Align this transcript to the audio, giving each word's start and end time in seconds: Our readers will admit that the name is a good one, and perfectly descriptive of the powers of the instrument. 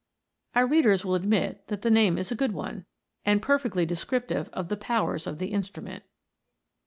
Our 0.55 0.65
readers 0.65 1.05
will 1.05 1.13
admit 1.13 1.67
that 1.67 1.83
the 1.83 1.91
name 1.91 2.17
is 2.17 2.31
a 2.31 2.35
good 2.35 2.53
one, 2.55 2.87
and 3.23 3.39
perfectly 3.39 3.85
descriptive 3.85 4.49
of 4.49 4.69
the 4.69 4.75
powers 4.75 5.27
of 5.27 5.37
the 5.37 5.49
instrument. 5.53 6.03